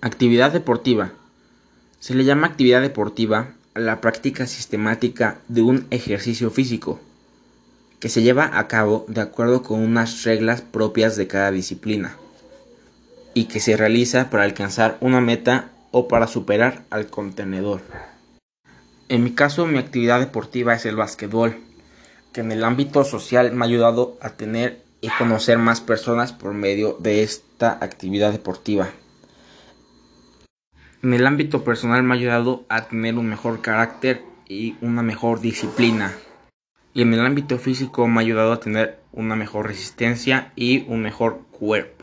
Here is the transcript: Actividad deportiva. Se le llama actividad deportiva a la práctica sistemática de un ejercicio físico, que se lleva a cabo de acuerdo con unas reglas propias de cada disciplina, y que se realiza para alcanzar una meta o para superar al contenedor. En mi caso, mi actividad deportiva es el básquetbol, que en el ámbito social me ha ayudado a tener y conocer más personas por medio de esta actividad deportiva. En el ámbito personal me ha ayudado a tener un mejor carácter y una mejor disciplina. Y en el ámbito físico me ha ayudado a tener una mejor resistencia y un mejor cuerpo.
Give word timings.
Actividad 0.00 0.52
deportiva. 0.52 1.10
Se 1.98 2.14
le 2.14 2.22
llama 2.24 2.46
actividad 2.46 2.80
deportiva 2.80 3.48
a 3.74 3.80
la 3.80 4.00
práctica 4.00 4.46
sistemática 4.46 5.38
de 5.48 5.62
un 5.62 5.88
ejercicio 5.90 6.52
físico, 6.52 7.00
que 7.98 8.08
se 8.08 8.22
lleva 8.22 8.60
a 8.60 8.68
cabo 8.68 9.04
de 9.08 9.22
acuerdo 9.22 9.64
con 9.64 9.80
unas 9.80 10.22
reglas 10.22 10.62
propias 10.62 11.16
de 11.16 11.26
cada 11.26 11.50
disciplina, 11.50 12.14
y 13.34 13.46
que 13.46 13.58
se 13.58 13.76
realiza 13.76 14.30
para 14.30 14.44
alcanzar 14.44 14.98
una 15.00 15.20
meta 15.20 15.72
o 15.90 16.06
para 16.06 16.28
superar 16.28 16.84
al 16.90 17.08
contenedor. 17.08 17.80
En 19.08 19.24
mi 19.24 19.32
caso, 19.32 19.66
mi 19.66 19.78
actividad 19.78 20.20
deportiva 20.20 20.74
es 20.74 20.86
el 20.86 20.94
básquetbol, 20.94 21.56
que 22.32 22.42
en 22.42 22.52
el 22.52 22.62
ámbito 22.62 23.02
social 23.02 23.50
me 23.50 23.64
ha 23.64 23.68
ayudado 23.68 24.16
a 24.20 24.30
tener 24.30 24.80
y 25.00 25.08
conocer 25.08 25.58
más 25.58 25.80
personas 25.80 26.32
por 26.32 26.54
medio 26.54 26.96
de 27.00 27.24
esta 27.24 27.78
actividad 27.80 28.30
deportiva. 28.30 28.90
En 31.00 31.14
el 31.14 31.28
ámbito 31.28 31.62
personal 31.62 32.02
me 32.02 32.14
ha 32.14 32.16
ayudado 32.16 32.64
a 32.68 32.88
tener 32.88 33.16
un 33.18 33.28
mejor 33.28 33.60
carácter 33.60 34.22
y 34.48 34.74
una 34.80 35.00
mejor 35.00 35.40
disciplina. 35.40 36.12
Y 36.92 37.02
en 37.02 37.14
el 37.14 37.24
ámbito 37.24 37.56
físico 37.58 38.08
me 38.08 38.16
ha 38.18 38.24
ayudado 38.24 38.52
a 38.52 38.58
tener 38.58 38.98
una 39.12 39.36
mejor 39.36 39.68
resistencia 39.68 40.52
y 40.56 40.84
un 40.88 41.02
mejor 41.02 41.42
cuerpo. 41.52 41.97